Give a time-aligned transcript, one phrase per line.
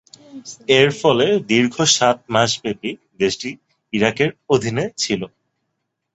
[0.77, 3.49] এর ফলে দীর্ঘ সাত মাসব্যাপী দেশটি
[3.93, 5.21] ইরাকের অধীনে ছিল।